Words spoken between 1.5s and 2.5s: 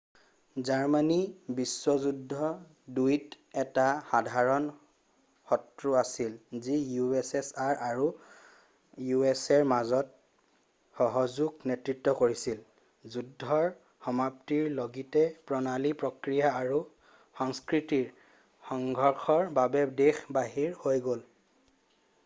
বিশ্ব যুদ্ধ